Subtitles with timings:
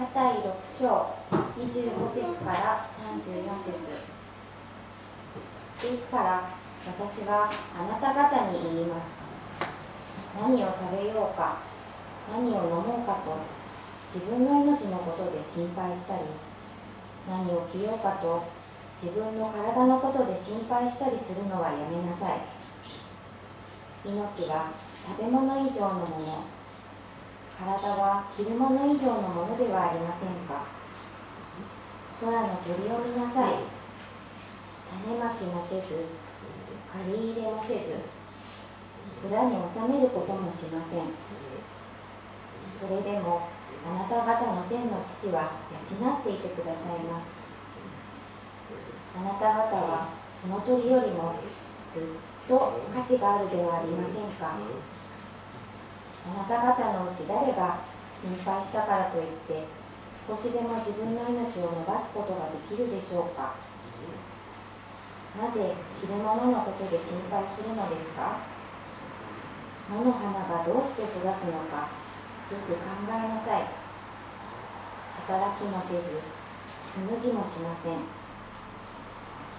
[0.00, 1.12] マタイ6章
[1.60, 4.00] 25節から34節。
[5.82, 6.48] ですから
[6.86, 9.28] 私はあなた方に言います。
[10.40, 11.58] 何を食べようか
[12.32, 13.36] 何を飲もうかと
[14.08, 16.22] 自分の命のことで心配したり
[17.28, 18.44] 何を着ようかと
[18.98, 22.38] 自分の体のことで心配したりするのはやめなさい。
[24.08, 24.70] 命は
[25.06, 26.59] 食べ物以上のもの
[27.60, 30.64] 体は着るもの以上のものではありませんか？
[32.08, 33.60] 空の鳥を見なさい。
[35.04, 36.06] 種まきもせず
[36.90, 38.00] 借り入れもせず
[39.28, 41.12] 裏に収めることもしません。
[42.66, 43.46] それでも
[43.84, 47.40] あなた方の天の父は養っていてくださいます。
[49.18, 51.34] あなた方はその鳥よりも
[51.90, 52.04] ずっ
[52.48, 54.56] と価値があるではありませんか？
[56.50, 57.78] た方のうち誰が
[58.10, 59.62] 心配したからといって
[60.10, 63.54] 少しでも自分の命を伸ばすことができるでしょうか。
[65.38, 68.42] なぜ着るもののことで心配するのですか？
[69.88, 71.86] 野の花がどうして育つのか
[72.50, 73.70] よく考えなさい。
[75.30, 76.18] 働きもせず
[76.90, 78.02] 紡ぎもしません。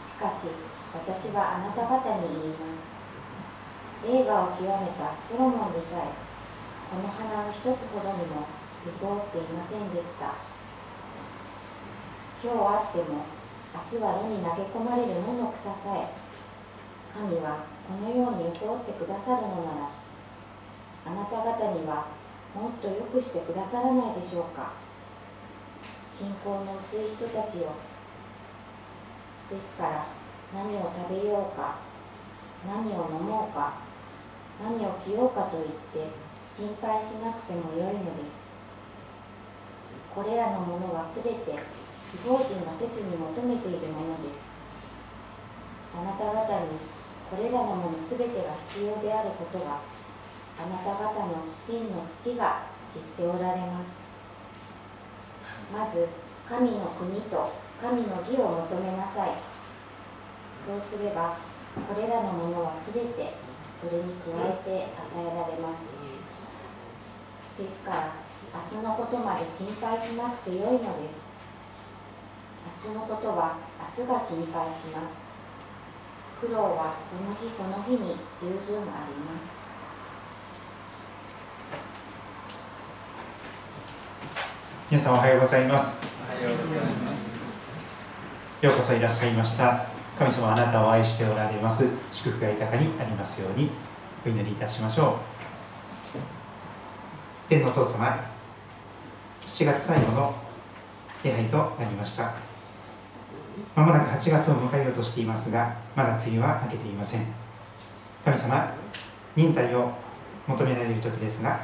[0.03, 0.49] しかし
[0.93, 2.99] 私はあなた方に言います。
[4.05, 4.67] 映画を極め
[4.99, 6.30] たソロモンでさえ
[6.91, 8.43] この花の一つほどにも
[8.85, 10.35] 装っていませんでした。
[12.43, 13.23] 今日あっても
[13.73, 16.11] 明日は野に投げ込まれる野の草さえ
[17.17, 19.89] 神はこのように装ってくださるのなら
[21.05, 22.07] あなた方には
[22.53, 24.73] もっと良くしてくださらないでしょうか。
[26.03, 27.71] 信仰の薄い人たちよ。
[29.49, 30.05] ですから
[30.53, 31.77] 何を食べようか
[32.67, 33.75] 何を飲もうか
[34.61, 35.65] 何を着ようかと言っ
[36.05, 38.51] て心配しなくてもよいのです。
[40.13, 44.51] これらのものはすべて違法人が切に求めているものです。
[45.95, 46.75] あなた方に
[47.31, 49.79] これらのものすべてが必要であることは
[50.59, 54.01] あなた方の天の父が知っておられます。
[55.71, 56.09] まず
[56.49, 59.29] 神の国と神の義を求めなさい。
[60.53, 61.37] そうすれば
[61.87, 63.35] これらのものはすべて
[63.73, 66.10] それに加えて与えられます。
[67.57, 68.13] ですから
[68.53, 71.31] 明日のことまで心配しなくてよいのです。
[72.65, 75.31] 明日のことは明日が心配します。
[76.39, 79.59] 苦労はその日その日に十分あります。
[84.89, 86.03] 皆さんおはようございます。
[86.29, 88.11] おはようございます。
[88.61, 89.85] ようこそいらっしゃいました。
[90.17, 91.87] 神様あなたを愛しておられます。
[92.11, 93.69] 祝福が豊かにありますように
[94.25, 95.40] お祈りいたしましょう
[97.51, 98.17] 天のお父様
[99.41, 100.33] 7月最後の
[101.21, 102.33] 礼拝となりました。
[103.75, 107.21] まもなく8月を迎えようとしていますがまだ梅雨は明けていません。
[108.23, 108.73] 神様
[109.35, 109.91] 忍耐を
[110.47, 111.59] 求められる時ですが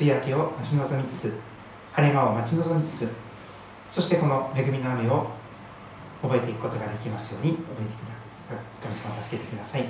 [0.00, 1.40] 梅雨明けを待ち望みつつ
[1.92, 3.14] 晴れ間を待ち望みつつ
[3.88, 5.28] そしてこの恵みの雨を
[6.20, 9.84] 覚えていくことができますように覚えてくだ神様助けてください。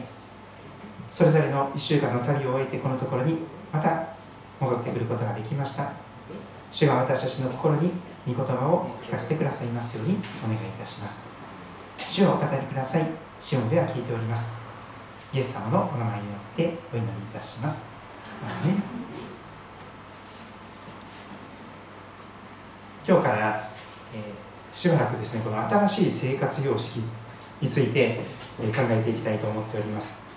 [1.11, 3.39] それぞれの1週間の旅を終えてこのところに
[3.73, 4.05] また
[4.61, 5.93] 戻ってくることができました。
[6.71, 7.91] 主が私たちの心に
[8.27, 11.31] 御言葉を聞かせてくださいますようにお願いいたします。
[11.97, 13.07] 主をお語りください。
[13.41, 14.61] シオンでは聞いております。
[15.33, 17.91] イエス様のお名前によってお祈りいたします。
[23.09, 23.69] 今日から、
[24.15, 27.01] えー、しばらくですねこの新しい生活様式
[27.61, 28.21] について、
[28.61, 30.29] えー、考えていきたいと思っております。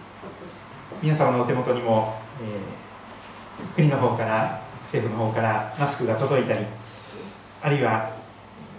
[1.02, 2.93] 皆様のお手元にも、えー
[3.76, 6.66] 国の方から政府の方からマスクが届いたり
[7.62, 8.12] あるいは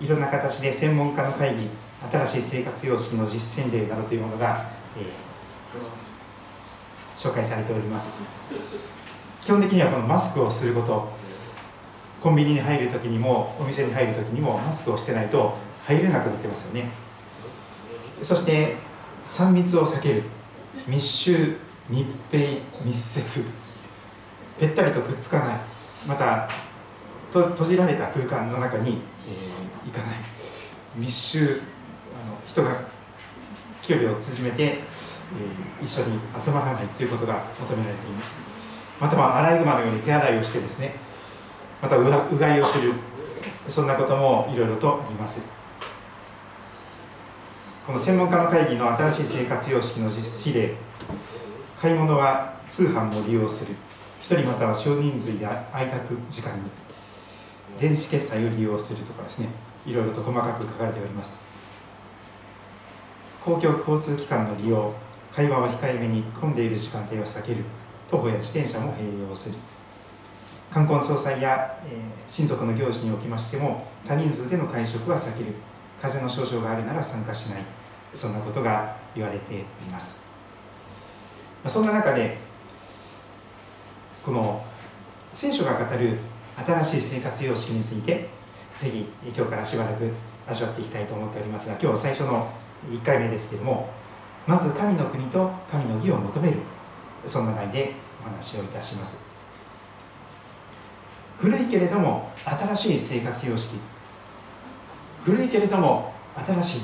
[0.01, 1.69] いろんな形で専門家の会議
[2.11, 4.67] 新しい生活様式の実践例などというものが、
[4.99, 5.05] えー、
[7.17, 8.21] 紹介されております。
[9.41, 11.13] 基本的にはこのマスクをすること
[12.23, 15.54] コンビニに入る時にもお店に入る時にもマスクをしてないと
[15.87, 16.91] 入れなくなってますよね。
[18.22, 18.77] そして
[19.27, 20.22] 3密を避ける。
[20.87, 21.57] 密集
[21.89, 23.64] 密閉密接。
[24.59, 25.59] ぺったりとくっつかない。
[26.06, 26.48] また
[27.33, 30.16] と閉じられた空間の中に、えー、行かない。
[30.97, 32.71] 密集あの人が
[33.83, 38.42] 距離を縮めて、えー、一緒に集まらないということが求められています。
[39.01, 40.95] またはアライグマのように手洗いをしてですね
[41.83, 42.92] またううがいをする
[43.66, 45.53] そんなこともいろいろとあります。
[47.86, 50.74] この専門家の会議の新しい生活様式の実施例
[51.83, 53.77] 買い物は通販も利用する。
[54.24, 55.98] 1人または少人数で空いた
[56.30, 56.62] 時間に
[57.78, 59.48] 電子決済を利用するとかですね
[59.86, 61.44] いろいろと細かく書かれております。
[63.44, 64.94] 公共交通機関の利用
[65.30, 67.65] 会話は控えめに混んでいる時間帯は避ける
[68.10, 69.56] 徒歩や自転車も併用する。
[70.71, 71.94] 冠婚葬祭や、えー、
[72.26, 75.53] 親族の行事におきましても多人数での会食は避ける。
[76.00, 77.62] 風邪の症状があるなら参加しない。
[78.15, 80.26] そんなことが言われています。
[81.66, 82.38] そんな中で
[84.24, 84.65] この
[85.32, 86.18] 聖書が語る
[86.56, 88.28] 新しい生活様式について
[88.76, 89.06] ぜひ
[89.36, 90.10] 今日からしばらく
[90.48, 92.48] 味わっていきたいと思っておりますが今日最初の
[92.91, 93.88] 1回目ですけれども
[94.47, 96.59] まず神の国と神の義を求める。
[97.26, 99.26] そんな内でお話をいたします。
[101.38, 103.76] 古いけれども新しい生活様式。
[105.24, 106.80] 古いけれども新しい。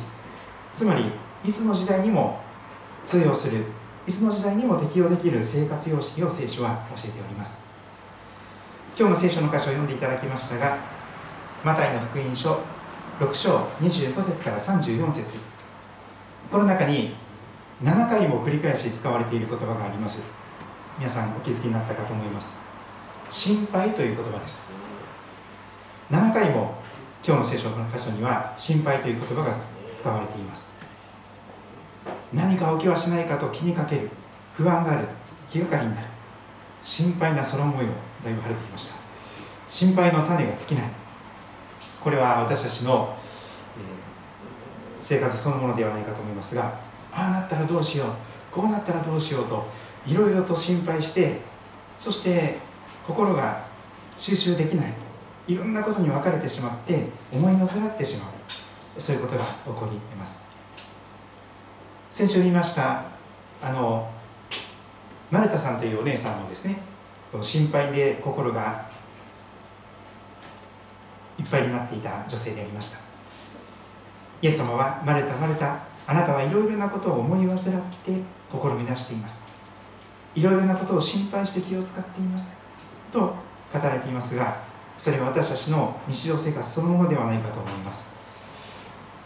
[0.74, 1.04] つまり
[1.44, 2.40] いつの時代にも
[3.04, 3.64] 通用する
[4.10, 7.64] いつの時代にも適用できる生活様式を聖書は教えております。
[8.98, 10.78] 今日の聖書の箇所を読んでいただきましたが
[11.62, 12.58] マタイの福音書
[13.20, 15.38] 6章25節から34節。
[16.50, 17.14] この中に
[17.84, 20.34] 7回も繰り返し使われている言葉があります。
[20.98, 22.62] 皆さんお気づきになったかと思います。
[23.30, 24.74] 心配という言葉です。
[26.10, 26.74] 7回も
[27.24, 29.56] 今日の聖書の箇所には心配という言葉が
[29.92, 30.69] 使われています。
[32.32, 34.10] 何か起きはしないかと気にかける。
[34.54, 35.08] 不安がある。
[35.48, 36.06] 気がかりになる。
[36.82, 37.88] 心配な空模様
[38.24, 38.96] だいぶ晴れてきました。
[39.66, 40.90] 心配の種が尽きない。
[42.00, 43.16] これは私たちの、
[43.78, 46.74] え、生活そのものではないかと思いますが
[47.12, 48.08] ああなったらどうしよう。
[48.52, 49.66] こうなったらどうしようと
[50.06, 51.38] いろいろと心配して
[51.96, 52.56] そして
[53.06, 53.64] 心が
[54.16, 54.92] 収集できない。
[55.48, 59.00] いろんなことに分かれてしまって思いのさらってしまう。
[59.00, 60.49] そういうことが起こります。
[62.10, 63.04] 先週見ました
[63.62, 64.10] あの
[65.30, 66.76] マルタさんというお姉さんもですね
[67.40, 68.84] 心配で心が
[71.38, 72.98] いっぱいになっていた女性でありました。
[74.42, 78.12] イエス様はマルタマルタあなたはいろいろなことを思い煩って
[78.50, 79.48] 試み出しています。
[80.34, 82.60] いろいろなことを心配して気を使っています。
[83.12, 83.34] と語
[83.78, 84.56] られていますが
[84.98, 88.16] それは私たちの日常生活そのものではないかと思います。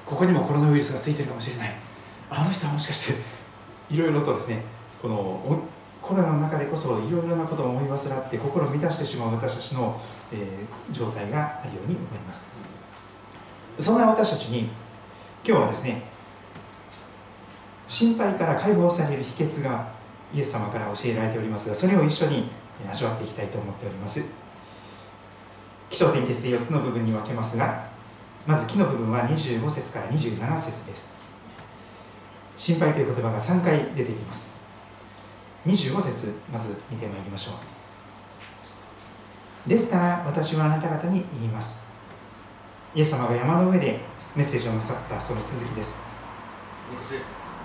[0.05, 1.94] ここにもコロナウイルスがついてるかもしれない。
[2.37, 4.63] あの人はもしかしていろいろとですね
[5.01, 5.63] この
[6.03, 10.01] コロナの中でこそいろいろなことを思い煩って心を満たしてしまう私たちの、
[10.33, 12.57] えー、状態があるように思います。
[13.79, 14.69] そんな私たちに
[15.47, 16.03] 今日はですね
[17.87, 19.89] 心配から解放される秘訣が
[20.35, 22.49] イエス様から教えられておりますがそれを一緒に
[22.89, 24.33] 味わっていきたいと思っております。
[25.91, 27.85] 気象点結で4つの部分に分けますが
[28.47, 31.24] まず木の部分は25節から27節です。
[32.57, 34.61] 心配という言葉が3回出てきます。
[35.67, 37.55] 25節まず見てまいりましょう。
[39.69, 41.93] ですから私はあなた方に言います。
[42.95, 43.99] イエス様が山の上で
[44.37, 46.03] メッセージをなさったその続きです。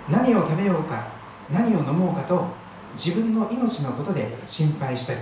[0.08, 1.06] 何を食べようか
[1.52, 2.46] 何を飲もうかと
[2.96, 5.20] 自分の命のことで心配したり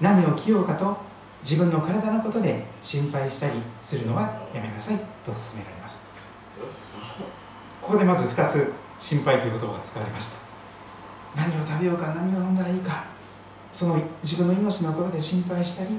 [0.00, 0.96] 何を着ようかと
[1.42, 4.22] 自分の体のことで心配したりするのは
[4.54, 6.11] やめなさいと勧められます。
[7.82, 10.38] ここでまず2つ心配という言葉が使われました。
[11.36, 13.04] 何を食べようか何を飲んだらいいか。
[13.72, 15.98] その自分の命のことで心配したり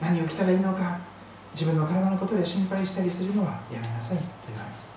[0.00, 0.98] 何を着たらいいのか
[1.52, 4.96] 自分の体のことで心配したりするのはやめなさいと言われます。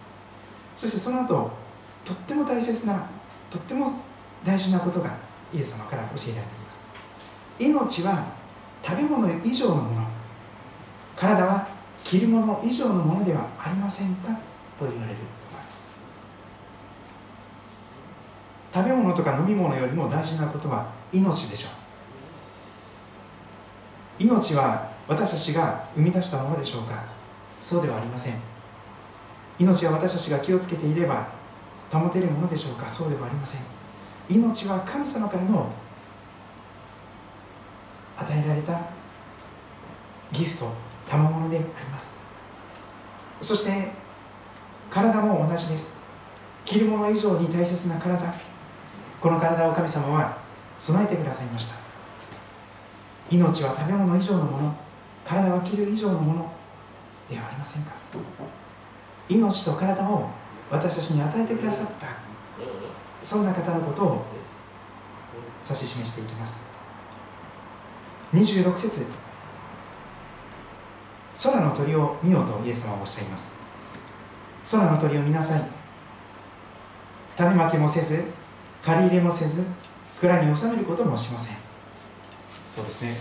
[0.76, 1.52] そしてその後
[2.04, 3.08] とっても大切な
[3.52, 3.94] とっても
[4.44, 5.16] 大事なことが
[5.54, 6.88] イエス様から教えられています。
[7.60, 8.26] 命は
[8.82, 10.08] 食べ物以上のもの
[11.16, 11.68] 体は
[12.04, 14.30] 着るもの以上のものではありませんか？
[14.80, 15.92] と言われると思います
[18.74, 21.70] 食べ物とか飲み物よりも大事なことは命でしょ
[24.20, 24.24] う。
[24.24, 27.04] 命は私たちが生み出したものでしょうか。
[27.62, 28.36] そうではありません。
[29.58, 31.28] 命は私たちが気をつけていれば
[31.92, 32.88] 保てるものでしょうか。
[32.88, 33.62] そうではありません。
[34.30, 35.72] 命は神様からの
[38.18, 38.82] 与えられた
[40.32, 40.72] ギフト
[41.08, 42.20] 賜物であります。
[43.42, 43.92] そして
[44.92, 46.00] 体も同じです。
[46.66, 48.49] 着るもの以上に大切な体。
[49.22, 50.38] この体を神様は
[50.78, 51.76] 備えてくださいました。
[53.30, 54.76] 命は食べ物以上のもの
[55.26, 56.52] 体は着る以上のもの
[57.30, 57.92] ではありませんか？
[59.28, 60.30] 命と体を
[60.72, 62.08] 私たちに与えてくださった
[63.22, 64.26] そんな方のことを
[65.62, 66.66] 指し示していきます。
[68.34, 69.06] 26節
[71.44, 73.60] 空の鳥を見ようとイエス様はおっしゃいます。
[74.72, 75.64] 空の鳥を見なさい。
[77.38, 78.39] 種まきもせず
[78.84, 79.68] 借り入れもせず
[80.20, 81.58] 蔵に収めることもしません。
[82.66, 83.14] そうですね。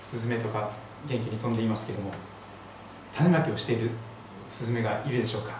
[0.00, 0.70] スズメとか
[1.06, 2.12] 元気に飛んでいますけども
[3.14, 3.90] 種まきをしている
[4.48, 5.52] スズメがいるでしょうか。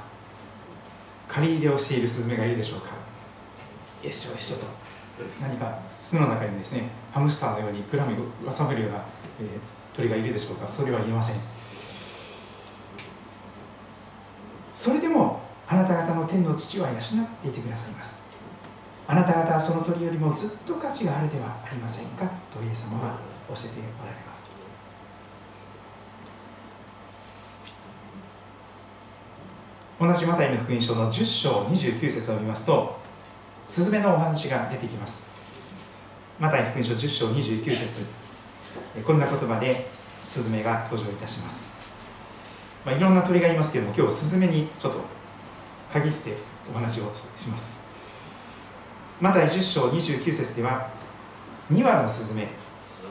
[1.29, 2.91] 借り入れをしているスズメがいるでしょうか。
[4.03, 4.67] よしょよしょと
[5.43, 8.13] 何か巣の中にですねハムスターのようにグラム
[8.49, 8.99] を収めるような、
[9.41, 10.69] えー、鳥がいるでしょうか。
[10.69, 11.41] それは言えません。
[14.73, 17.01] それでもあなた方の天の父は養っ
[17.43, 18.28] ていてくださいます。
[19.11, 22.27] あなた方はその鳥よりもずっと価値があるではありませんか？
[22.53, 23.17] とイエス様は
[23.49, 24.51] 教えておられます。
[29.99, 32.99] 同じマタイの福音書の10章29節を見ますと
[33.67, 35.33] スズメのお話が出てきます。
[36.39, 38.07] マタイ福音書10章29節
[39.05, 39.87] こんな言葉で
[40.27, 41.91] スズメが登場いたします、
[42.85, 45.01] まあ、いろんな鳥がいますけども今日スズメにちょっと
[45.93, 46.37] 限って
[46.71, 47.88] お話をします。
[49.21, 50.89] マタイ10章29節では
[51.73, 52.47] 2羽のスズメ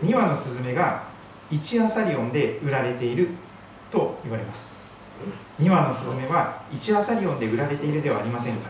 [0.01, 1.03] 2羽のスズメが
[1.51, 3.29] 1アサリオンで売られている
[3.91, 4.77] と言われます。
[5.59, 8.69] 2羽のスズメは1アサリオンで売られているではありませんか。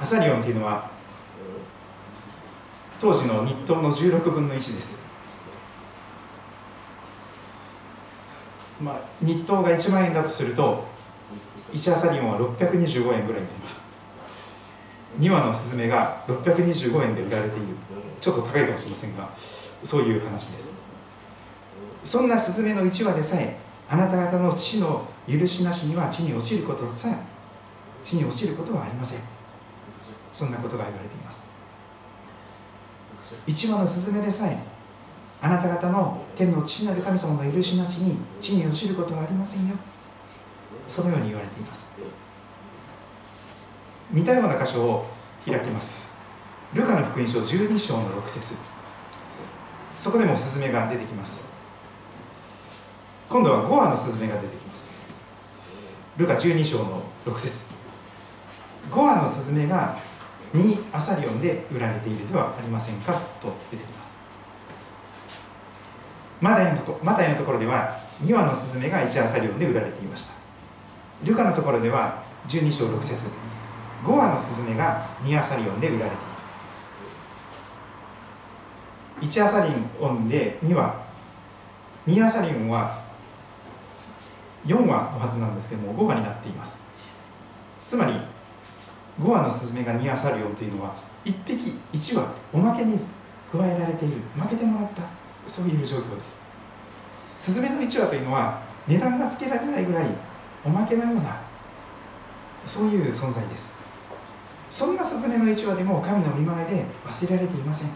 [0.00, 0.90] アサリオンというのは
[3.00, 5.10] 当時の日当の16分の1です。
[8.80, 10.84] まあ日当が1万円だとすると
[11.72, 13.89] 1アサリオンは625円ぐらいになります。
[15.20, 17.66] 2羽のスズメが625円で売られている。
[18.20, 19.30] ちょっと高いかもしれませんが
[19.82, 20.80] そういう話です。
[22.04, 23.56] そんなスズメの1羽でさえ
[23.88, 27.16] あなた方の父の許しなしには地に落ちることさえ
[28.02, 29.20] 地に落ちることはありません。
[30.32, 31.50] そんなことが言われています。
[33.46, 34.58] 1羽のスズメでさえ
[35.42, 39.76] あなた方の天の父なる神様の許しなしに地に落ちることはありませんよ。
[40.88, 41.96] そのように言われています。
[44.12, 45.06] 似たような箇所を
[45.46, 46.18] 開きます。
[46.74, 48.58] ルカの福音書12章の6節。
[49.96, 51.52] そこでもスズメが出てきます。
[53.28, 54.92] 今度は5羽のスズメが出てきます。
[56.16, 57.74] ルカ12章の6節。
[58.90, 59.96] 5羽のスズメが
[60.54, 64.20] 2アサリオンで売られているではありませんかと出てきます。
[66.40, 70.32] マタイのとこマタイのところでは2羽のスズメが1アサリオンで売られていました。
[71.24, 73.49] ルカのところでは12章6節。
[74.02, 76.18] 5羽のスズメが2アサリオンで売られてい
[79.22, 79.28] る。
[79.28, 80.94] 1アサリオンで2羽
[82.06, 83.02] 2アサリオンは
[84.66, 86.88] 4羽のはずなんですけども5羽になっています。
[87.86, 88.12] つまり
[89.20, 92.98] 5羽のスズメが2アサリオンというのは1匹1羽おまけに
[93.52, 94.16] 加えられている。
[94.36, 95.02] 負けてもらった。
[95.46, 96.42] そういう状況です。
[97.34, 100.06] スズメの1羽というのは値段がつけられないぐらい
[100.64, 101.40] おまけのような
[102.64, 103.89] そういう存在です。
[104.70, 107.90] そんなスズメの1羽でも神の見前で忘れられていません。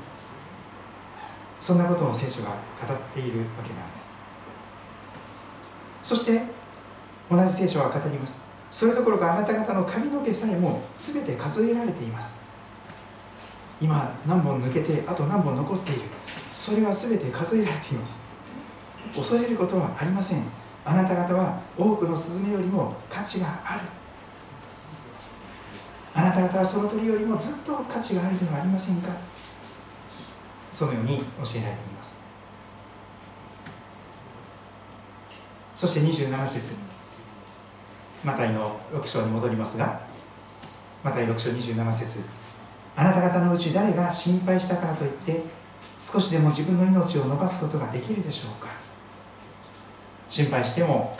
[1.60, 4.12] そんなことを聖書が語っているわけなんです。
[6.02, 6.42] そして
[7.30, 8.44] 同じ聖書は語ります。
[8.70, 12.42] それどころかあなた方の髪の毛さえも全て数えられています。
[13.80, 16.02] 今何本抜けてあと何本残っている。
[16.50, 18.26] それは全て数えられています。
[19.14, 20.42] 恐れることはありません。
[20.84, 23.82] あなた方は多くのスズメよりも価値がある。
[26.14, 29.10] あなた方はその鳥よりもずっと価値があるではありませんか？
[30.70, 31.22] そのように教
[31.56, 32.22] えられています。
[35.74, 36.76] そして27節
[38.24, 40.00] マタイの6章に戻りますが
[41.02, 42.24] マタイ6章27節
[42.96, 45.42] あなた方のうち誰が心配したからといって
[45.98, 48.68] 少しでも自分の命を伸ばすことができるでしょうか？
[50.28, 51.16] 心配しても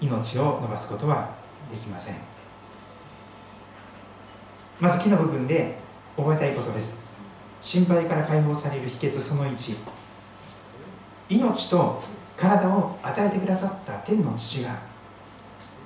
[0.00, 1.30] 命を伸ばすことは
[1.70, 2.16] できません。
[4.78, 5.78] まず木の部分で
[6.16, 7.18] 覚えたいことです。
[7.60, 9.76] 心配から解放される秘訣その1
[11.28, 12.02] 命と
[12.36, 14.78] 体を与えてくださった天の父が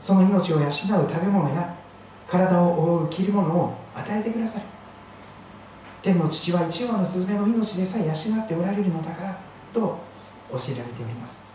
[0.00, 0.90] その命を養う食
[1.24, 1.74] べ物や
[2.26, 4.66] 体を覆う着るものを与えてくださる。
[6.02, 9.38] 天の父は一羽のスズメの命でさえ養っておられるのだから
[9.72, 9.98] と
[10.50, 11.48] 教えられております。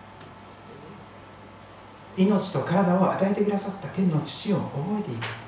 [2.17, 5.44] 命と体を与えてくださった天の父を覚えていく。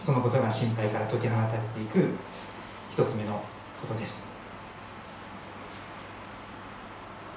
[0.00, 2.14] そのことが心配から解き放たれていく
[2.90, 3.34] 一つ目の
[3.80, 4.30] ことです。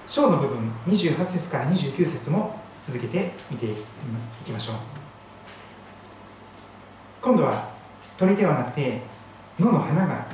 [0.07, 3.75] 章の部分28節から29節も続けて見てい
[4.45, 4.75] きましょう。
[7.21, 7.67] 今度は
[8.17, 9.01] 鳥ではなくて
[9.59, 10.25] 野の花が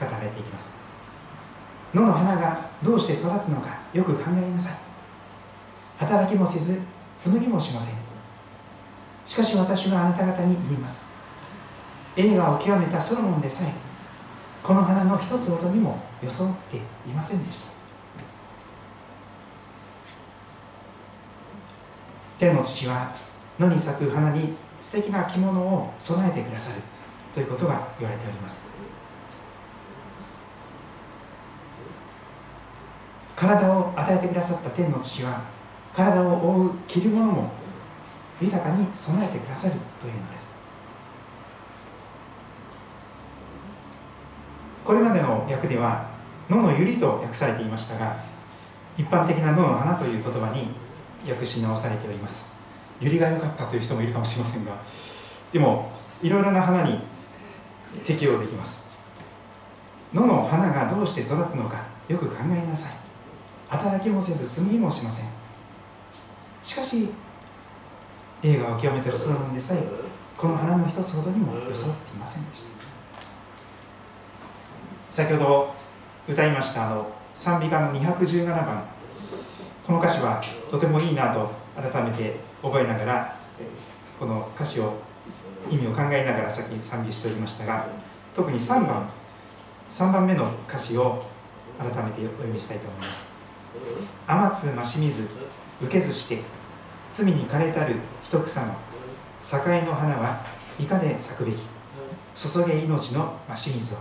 [0.00, 0.80] 語られていきます。
[1.92, 4.78] 野の花がどうして育つのかよく考えなさい。
[5.98, 6.80] 働きもせず
[7.16, 8.09] 紡ぎもしません。
[9.30, 11.08] しかし私はあなた方に言います。
[12.16, 13.72] 映画を極めたソロモンでさえ
[14.60, 16.80] この花の一つほどにも装ってい
[17.14, 17.70] ませんでした。
[22.40, 23.14] 天の父は
[23.60, 26.82] 野に咲く花に素敵な着物を備えてくださる
[27.32, 28.68] ということが言われております。
[33.36, 35.40] 体を与えてくださった天の父は
[35.94, 37.59] 体を覆う着るものも
[38.40, 40.58] 豊かに備えてくださるというのです。
[44.84, 46.08] これまでの訳では
[46.48, 48.16] 野の百合と訳されていましたが
[48.96, 50.68] 一般的な野の花という言葉に
[51.28, 52.58] 訳し直されております。
[53.00, 54.72] 百合が良かったという人もいるかもしれませんが
[55.52, 55.92] でも
[56.22, 56.98] いろいろな花に
[58.04, 58.98] 適用できます。
[60.12, 62.92] 野の花がどうして育つのかよく考えなさい。
[63.68, 65.30] 働きもせず住みもしません。
[66.62, 67.10] しかし
[68.42, 69.82] 映画を極めてるソロモンでさえ
[70.36, 72.68] この花の一つほどにも装っていませんでした。
[75.10, 75.74] 先ほど
[76.28, 78.84] 歌いましたあの賛美歌の217番。
[79.86, 83.36] この歌詞はとてもいいなと改めて覚えながら
[84.18, 85.02] この歌詞を
[85.68, 87.86] 意味を考えながら先に賛美しておりましたが
[88.34, 89.10] 特に3番。
[89.90, 91.20] 3番目の歌詞を
[91.76, 93.32] 改めてお読みしたいと思います
[94.28, 95.28] 「天津増し水
[95.82, 96.40] 受けずして
[97.10, 98.74] 罪に枯れたる一草の
[99.42, 100.40] 境の花は
[100.78, 101.56] いかで咲くべき。
[102.34, 103.98] 注げ命の増し水を」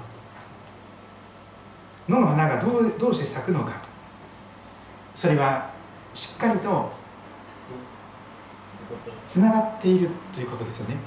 [2.08, 3.74] 野の花がどうどうして咲くのか。
[5.14, 5.70] それは
[6.14, 6.92] しっかりと
[9.26, 10.98] つながっているということですよね。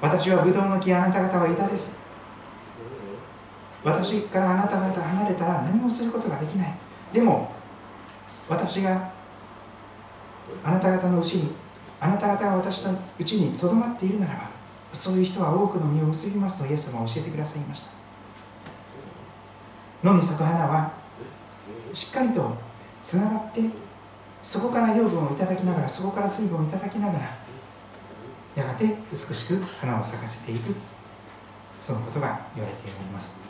[0.00, 2.00] 私はブドウの木あなた方は枝です。
[3.84, 6.74] 私からあなた方離れたら何もすることができない。
[7.12, 7.52] でも
[8.48, 9.10] 私が
[10.64, 11.52] あなた方のうちに
[12.00, 14.50] あなた方が私のうちにとどまっているならば
[14.92, 17.90] そういう人は多くの実を結びますとイエス様は教えてくださいました。
[20.02, 20.92] 野に咲く花は
[21.92, 22.56] しっかりと
[23.02, 23.62] つながって
[24.42, 27.36] そこから養分をいただきながらそこから水分をいただきながら
[28.54, 30.74] やがて美しく花を咲かせていく。
[31.80, 33.40] そのことが言われております。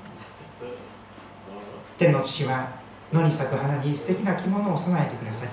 [1.97, 2.69] 天の父は
[3.11, 5.49] 野に咲く花に素敵な着物を備えてください。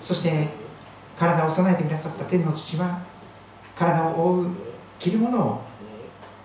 [0.00, 0.48] そして
[1.16, 3.00] 体を備えてくださった天の父は
[3.76, 4.46] 体を覆う
[4.98, 5.60] 着るものを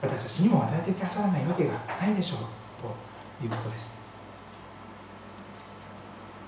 [0.02, 2.40] 私たちにも与えてくださらないわけがないでしょう
[3.40, 4.02] ということです。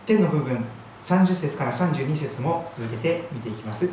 [0.06, 0.64] 天の部分
[1.02, 3.90] 30節から32節も続けて見ていきます。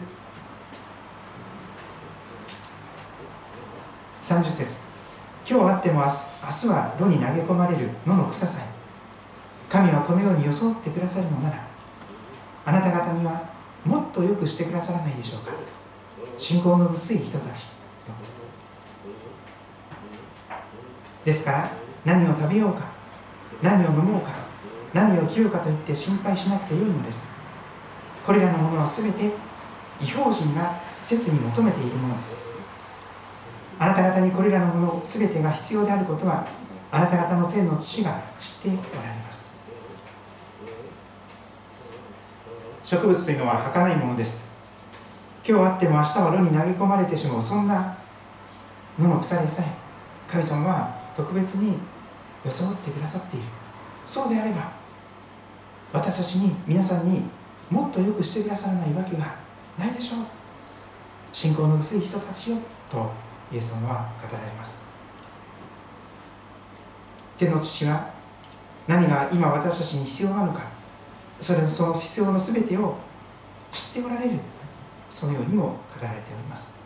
[4.22, 4.92] 30節。
[5.48, 6.12] 今日あっても明日
[6.68, 8.72] 明日は炉に投げ込まれる野の草さえ
[9.68, 11.71] 神はこのように装ってくださるのなら
[12.64, 13.50] あなた方には
[13.84, 15.52] もっとよくしてくださらないでしょうか。
[16.38, 17.72] 信仰の薄い人たち。
[21.24, 21.70] ですから
[22.04, 22.82] 何を食べようか。
[23.62, 24.30] 何を飲もうか。
[24.92, 27.32] 何を着ようかと言って心配しなくてよいのです。
[28.26, 29.30] これらのものは全て
[30.00, 32.44] 違法人が切に求めているものです。
[33.78, 36.46] あなた方にこれらのもの全てが必要であることは
[36.90, 39.51] あなた方の天の父が知っておられます。
[42.82, 44.52] 植物というのは儚いものです。
[45.46, 47.96] 今日あっても明日は炉に投げ込まれてしまうそんな
[48.98, 49.66] 野の草でさえ
[50.30, 51.78] 神様は特別に
[52.44, 53.46] 装ってくださっている。
[54.04, 54.72] そうであれば
[55.92, 57.22] 私たちに皆さんに
[57.70, 59.36] もっとよくしてくださらないわけが
[59.78, 60.26] ないでしょう。
[61.32, 62.58] 信仰の薄い人たちよ
[62.90, 63.12] と
[63.52, 64.84] イエス様は語られます。
[67.38, 68.10] 天の父は
[68.86, 70.81] 何が今私たちに必要なのか。
[71.42, 72.96] それその必要の全てを
[73.72, 74.38] 知っておられる
[75.10, 76.80] そのようにも語られております。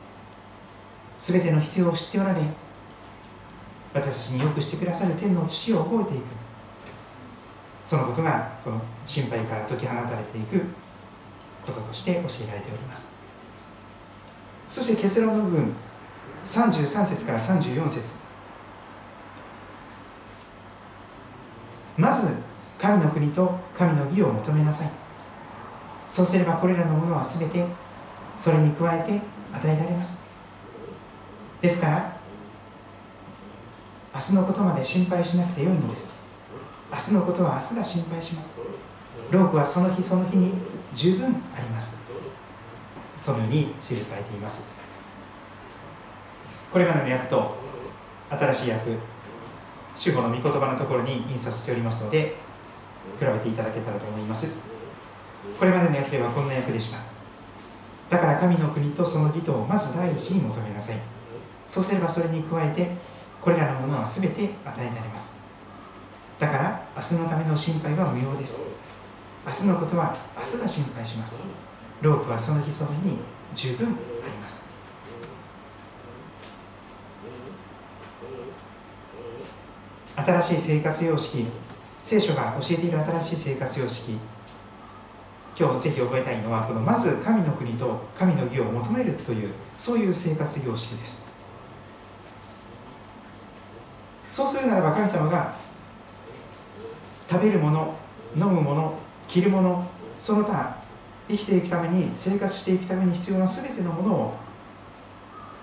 [1.18, 2.40] 全ての必要を知っておられ
[3.92, 6.24] 私たちによくしてくださる天の父を覚えていく。
[7.84, 10.60] そのことがこの心配から解き放たれていく
[11.64, 13.14] こととして教えられております。
[14.66, 15.74] そして結論の部分
[16.44, 18.16] 33節から34節
[21.96, 22.46] まず
[22.96, 24.90] 神の国と神の義を求めなさい。
[26.08, 27.66] そうすればこれらのものは全て
[28.36, 29.20] それに加えて
[29.52, 30.24] 与えられます。
[31.60, 32.16] ですから
[34.14, 36.20] 明日のことまで心配しなくてよいのです。
[36.90, 38.60] 明日のことは明日が心配します。
[39.30, 40.54] 労苦はその日その日に
[40.94, 42.06] 十分あります。
[43.18, 44.74] そのように記されています。
[46.72, 47.56] これまでの訳と
[48.30, 48.90] 新しい訳
[49.94, 52.36] 主語の御言葉のところに印刷しておりますので
[53.18, 54.60] 比べていただけたらと思います。
[55.58, 56.98] これまでの訳ではこんな訳でした。
[58.10, 60.98] だから神の国とその義とをまず第一に求めなさい。
[61.66, 62.90] そうすればそれに加えて
[63.40, 65.44] これらのものは全て与えられます。
[66.38, 68.66] だから明日のための心配は無用です。
[69.46, 71.44] 明日のことは明日が心配します。
[72.02, 73.18] ロープはその日その日に
[73.54, 74.66] 十分あります。
[80.16, 81.46] 新しい生活様式
[82.06, 84.16] 聖書が教えている新しい生活様式。
[85.58, 91.32] 今日ぜひ覚えたいのはこのまず神の国と神の義を求めるというそういう生活様式です。
[94.30, 95.56] そうするならば神様が
[97.28, 97.96] 食べるもの
[98.36, 98.94] 飲むもの
[99.26, 99.84] 着るもの
[100.20, 100.76] その他
[101.28, 104.34] 生きていくために生活していくために必要な全てのものを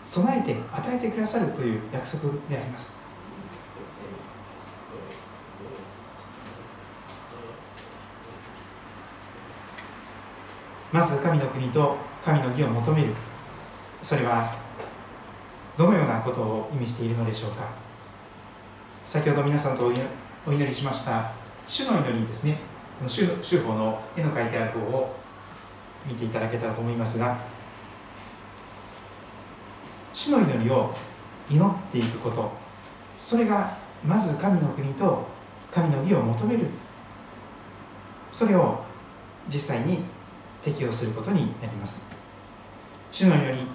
[0.04, 3.03] 備えて与えてくださるという約束であります。
[10.94, 13.10] まず神の国と神の義を求める。
[14.04, 14.54] それは
[15.76, 17.68] どのようなことを意味しているのでしょうか。
[19.04, 19.92] 先ほど皆さんと
[20.46, 21.32] お祈りしました
[21.66, 22.58] 主の祈りですね。
[23.08, 25.16] 主主法の絵の描いてある方を
[26.06, 27.38] 見ていただけたらと思いますが
[30.14, 30.94] 主の祈りを
[31.50, 32.52] 祈っていくこと。
[33.18, 33.76] それが
[34.06, 35.26] まず神の国と
[35.72, 36.68] 神の義を求める。
[38.32, 38.84] それを
[39.52, 40.04] 実際に
[40.64, 42.08] 適用することになります。
[43.12, 43.68] 主のように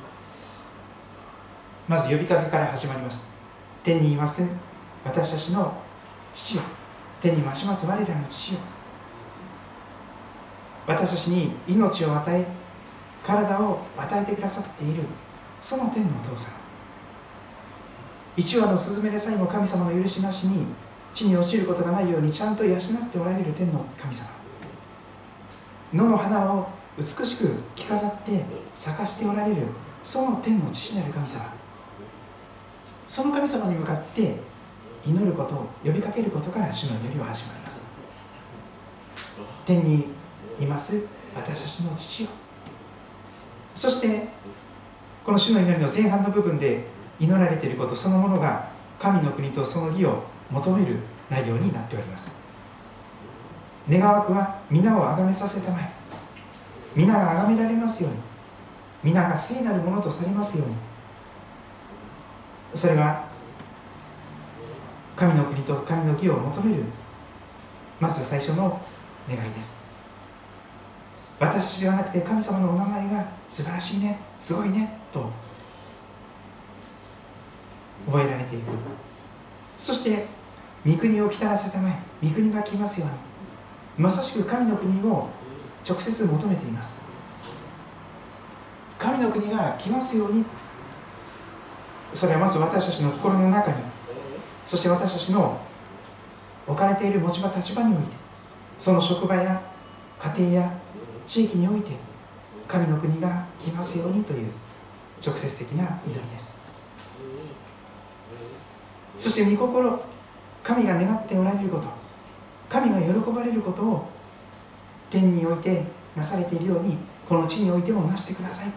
[1.86, 3.36] まず呼びかけから始まります。
[3.82, 4.50] 天にいます
[5.04, 5.72] 私たちの
[6.34, 6.62] 父よ。
[7.20, 8.60] 天に増します我らの父よ。
[10.86, 12.46] 私たちに命を与え
[13.22, 15.02] 体を与えてくださっている
[15.60, 16.54] その天のお父さん。
[18.36, 20.66] 一羽のスズメでさえも神様の許しなしに
[21.12, 24.30] 地に落ちることがないようにちゃんと養っておられる天の神様。
[25.92, 29.62] 野の花を美しく着飾って咲かしておられる
[30.02, 31.44] その天の父なる神様。
[33.06, 34.36] その神様に向かって
[35.06, 37.86] 祈ることを呼びかけることから主の祈りは始まります。
[39.64, 40.06] 天に
[40.58, 41.06] います
[41.36, 42.28] 私たちの父よ。
[43.76, 44.26] そして
[45.24, 46.84] この主の祈りの前半の部分で
[47.20, 50.96] 祈られていることそのものが神の国とその義を求める
[51.30, 52.36] 内容になっております。
[53.88, 55.97] 願わくは皆を崇めさせたまえ。
[56.98, 58.18] 皆が崇められますように。
[59.04, 60.74] 皆が聖なるものとされますように。
[62.74, 63.24] それは
[65.14, 66.82] 神の国と神の義を求める。
[68.00, 68.80] まず最初の
[69.28, 69.86] 願いです。
[71.38, 75.30] 私たちではなくて神様のお名前が素晴らしいねすごいねと
[78.06, 78.72] 覚えられていく。
[79.76, 80.26] そして
[80.84, 81.92] 御国を来たらせたまえ
[82.26, 83.16] 御国が来ますように。
[84.02, 85.28] まさしく神の国を
[85.88, 87.00] 直接求めています。
[88.98, 90.44] 神の国が来ますように。
[92.12, 93.76] それはまず私たちの心の中に
[94.64, 95.60] そして私たちの
[96.66, 98.16] 置かれている持ち場立場において
[98.78, 99.60] その職場や
[100.18, 100.78] 家庭や
[101.26, 101.92] 地域において
[102.66, 104.48] 神の国が来ますようにという
[105.24, 106.60] 直接的な祈りです。
[109.16, 110.00] そして御心
[110.62, 111.88] 神が願っておられること
[112.68, 114.08] 神が喜ばれることを
[115.10, 115.84] 天において
[116.16, 118.72] なされているようにこの地においてもなしてください。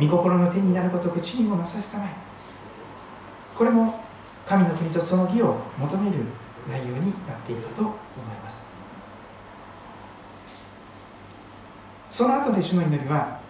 [0.00, 2.08] 御心の天になることを地にもなさせたまえ。
[3.56, 4.00] これも
[4.46, 6.16] 神の国とその義を求める
[6.68, 7.96] 内容になっているかと思い
[8.42, 8.72] ます。
[12.10, 13.40] その後で主の祈りは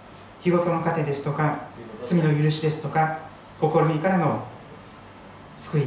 [0.40, 1.68] 日ごとの糧ですとか
[2.03, 3.18] 罪の許しですとか
[3.61, 4.44] 試みからの
[5.57, 5.83] 救い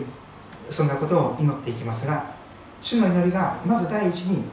[0.69, 2.25] そんなことを祈っていきますが
[2.81, 4.43] 主の祈りがまず第一に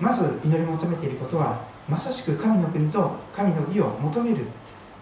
[0.00, 4.44] まず祈り求めていることはまさしく神の国と神の義を求める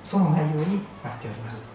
[0.02, 1.68] その内容になっております。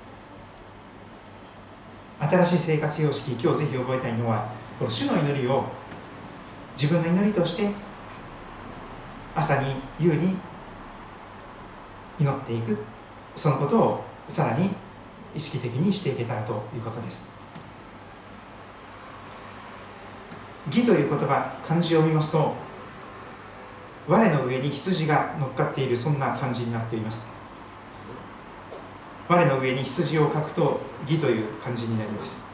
[2.19, 5.63] 新しい生活様式今日ぜひ覚えたいのはこの主の祈りを
[6.79, 7.69] 自分の祈りとして
[9.35, 10.35] 朝に夕に
[12.19, 12.77] 祈っていく
[13.35, 14.69] そのことをさらに
[15.33, 17.33] 意識的にしていけたらということです。
[20.67, 22.53] 義という言葉漢字を見ますと
[24.09, 27.37] 我の上に羊が乗っかっているそんな感じになっています。
[29.27, 32.47] 我の上に羊を書くと義という漢字になります。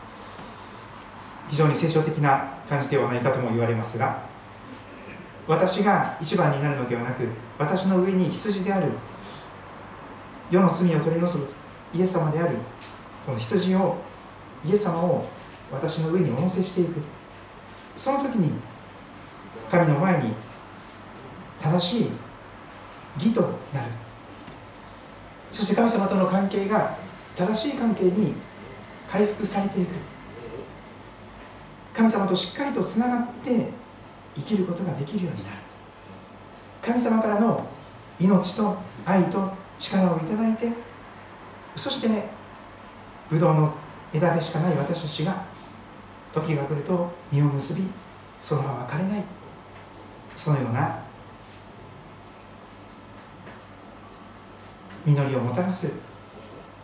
[1.49, 4.19] 非常に聖書的な感じではないかとも言われますが
[5.47, 7.27] 私が一番になるのではなく
[7.59, 8.87] 私の上に羊である
[10.49, 11.53] 世の罪を取り除く
[11.93, 12.55] イエス様である
[13.25, 13.97] この羊を
[14.65, 15.25] イエス様を
[15.71, 16.95] 私の上にお乗せしていく。
[17.95, 18.51] その時に
[19.69, 20.33] 神の前に
[21.65, 22.09] 正しい
[23.15, 23.41] 義と
[23.73, 23.91] なる。
[25.51, 26.95] そして神様との関係が
[27.35, 28.35] 正しい関係に
[29.09, 29.89] 回復されていく。
[31.95, 33.69] 神様としっかりとつながって
[34.35, 35.55] 生きることができるようになる。
[36.83, 37.65] 神様からの
[38.19, 40.71] 命と愛と力をいただいて
[41.75, 42.29] そして
[43.29, 43.73] ブドウの
[44.13, 45.43] 枝でしかない私たちが
[46.31, 47.83] 時が来ると実を結び
[48.37, 49.23] そのまま枯れない。
[50.35, 51.04] そのような
[55.05, 56.01] 実りをもたらす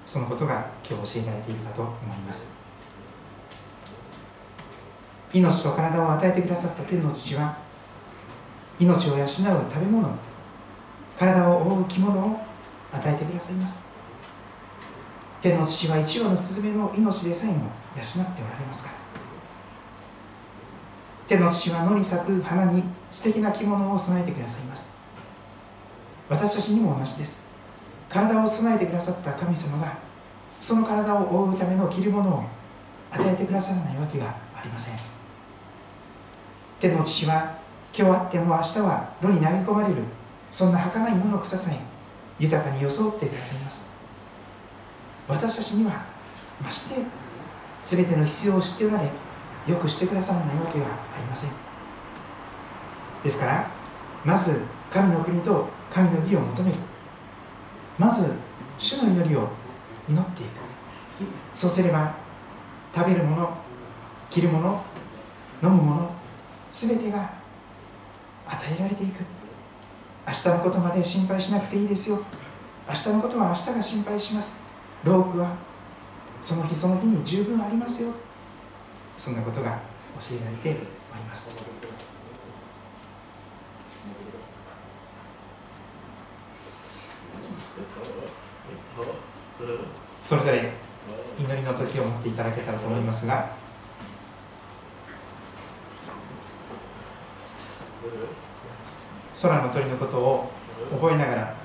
[0.06, 2.58] そのことが今日教えられているかと思います。
[5.34, 7.58] 命と体を与えてくださった天の父は
[8.80, 10.10] 命を養う食べ物
[11.18, 12.42] 体を覆う着物を
[12.92, 13.86] 与えてくださいます。
[15.42, 18.96] 天の父は一羽のスズメの命でさえも養っておられますから。
[21.28, 24.98] 天の父は野に咲く花に素敵な着物を備えてくださいます。
[26.28, 27.51] 私たちにも同じです。
[28.12, 29.98] 体を備えてくださった神様が
[30.60, 32.44] その体を覆うための着るものを
[33.10, 35.00] 与えてくださらないわけがありません。
[36.80, 37.58] 天の父は
[37.98, 39.96] 今日あっても明日は炉に投げ込まれる
[40.50, 41.80] そんな儚い野の草さえ
[42.40, 43.94] 豊かに装ってくださいます。
[45.28, 46.04] 私たちには
[46.62, 47.02] まして
[47.84, 51.52] 全ての必要を知っておられよくしてくださらないわけがありません。
[53.24, 53.68] ですから
[54.26, 56.78] まず神の国と神の義を求める。
[58.02, 58.34] まず
[58.80, 59.48] 主の祈りを
[60.10, 60.50] 祈っていく。
[61.54, 62.16] そうすれば
[62.96, 63.58] 食べるもの
[64.32, 64.84] 着るもの
[65.62, 66.12] 飲むもの
[66.72, 67.30] 全てが
[68.48, 69.20] 与えられていく。
[70.26, 72.20] 明日のことまで心配しなくていいですよ。
[72.90, 74.64] 明日のことは明日が心配します。
[75.04, 75.56] ロークは
[76.42, 78.10] その日その日に十分ありますよ。
[79.16, 79.78] そんなことが
[80.20, 80.74] 教えられてお
[81.18, 81.56] ります。
[90.20, 90.70] それぞれ
[91.40, 93.62] 祈りの時を持っていただけたらと思いますが。
[99.42, 100.52] 空の鳥のことを
[100.92, 101.56] 覚えながら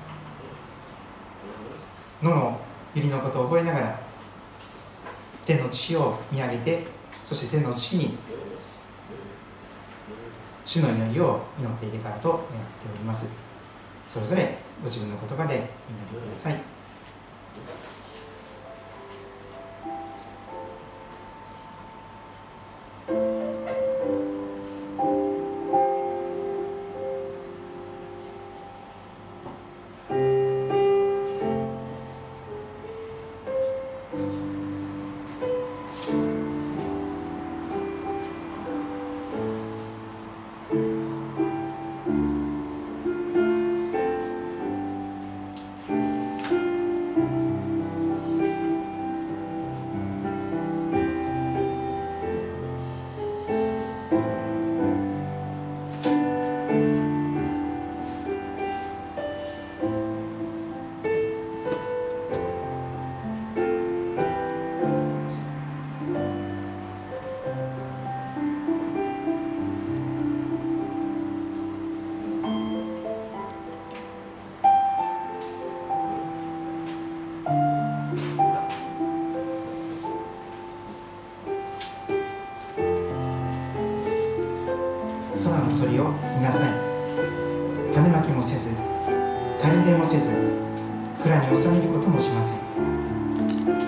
[2.23, 2.59] 野の
[2.95, 3.99] 百合のことを覚えながら
[5.45, 6.87] 天の父を見上げて
[7.23, 8.17] そして天の父に
[10.65, 12.49] 主の祈りを祈っていけたらと願って
[12.93, 13.37] おります。
[14.05, 16.61] それぞれご自分の言葉で祈りください。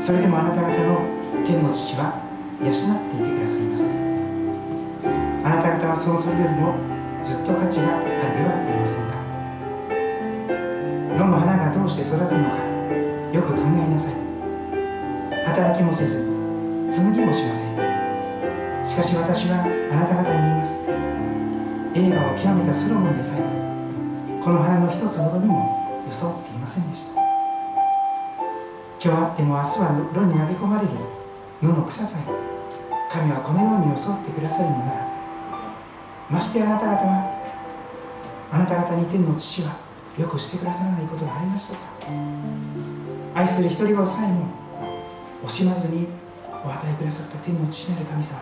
[0.09, 1.05] それでもあなた方の
[1.45, 2.17] 天の父は
[2.65, 2.73] 養って
[3.21, 3.93] いてくださいます。
[5.45, 6.73] あなた方はその鳥よりも
[7.21, 9.13] ずっと価値があるではありませんか。
[11.13, 15.45] 野の花がどうして育つのかよく考えなさい。
[15.45, 16.25] 働きもせず
[16.89, 17.77] 紡ぎもしません。
[18.81, 20.89] しかし私はあなた方に言います。
[21.93, 23.45] 映画を極めたソロモンでさえ
[24.41, 27.18] この花の一つほどにもよそっていませんでした。
[29.01, 30.91] 今日あっても明日は炉に投げ込まれる
[31.63, 32.27] 野の草さえ
[33.09, 35.07] 神はこのように装ってくださるのなら。
[36.29, 37.31] ましてあなた方は
[38.51, 39.77] あなた方に天の父は
[40.19, 41.79] よくしてくださらないことがありましたか。
[43.35, 44.51] 愛する一人子さえも
[45.47, 46.07] 惜しまずに
[46.51, 48.41] お与えくださった天の父なる神様。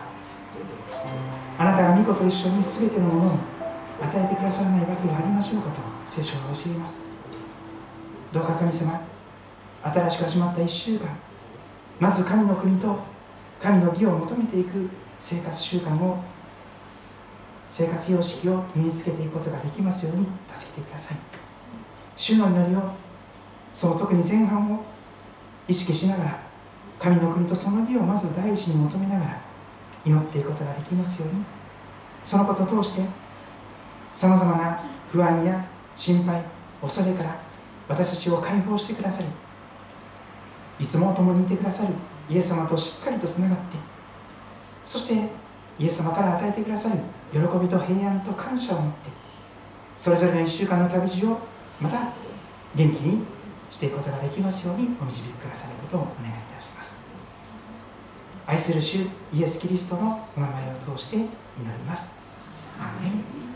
[1.60, 3.38] あなたが御子と一緒に全てのものを
[4.02, 7.06] 与えてくださらないわけがありましょうかと聖書は教えます。
[8.34, 9.00] どうか神様
[9.84, 11.08] 新しく始まった1週間。
[12.00, 13.00] まず神の国と
[13.60, 16.20] 神の義を求めていく生活習慣を
[17.70, 21.18] 生活様式を身につけていくことができますように助けてください。
[22.16, 22.82] 主の祈りを
[23.74, 24.84] その特に前半を
[25.68, 26.40] 意識しながら
[27.00, 29.42] 神の国とその義をまず第一に求めながら
[30.06, 31.44] 祈っていくことができますように
[32.24, 33.02] そのことを通して
[34.08, 34.80] さまざまな
[35.12, 35.64] 不安や
[35.96, 36.44] 心配
[36.82, 37.40] 恐れから
[37.88, 39.47] 私たちを解放してくださり
[40.80, 41.94] いつも共にいてくださる。
[42.30, 43.78] イエス様としっかりとつながって。
[44.86, 45.30] そして
[45.80, 46.98] イエス様から与えてくださる。
[47.32, 49.10] 喜びと平安と感謝を持って。
[49.96, 51.40] それぞれの1週間の旅路を
[51.82, 52.00] また
[52.76, 53.24] 元気に
[53.72, 57.08] していくことができますようにお導きくださることをお願いいたします。
[58.46, 61.26] 愛する主イエス・キリストのお名前を通して祈
[61.66, 62.20] ります。
[62.80, 63.47] アーメン。